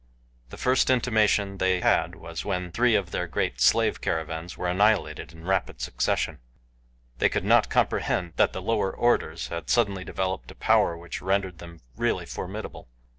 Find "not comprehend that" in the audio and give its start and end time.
7.45-8.51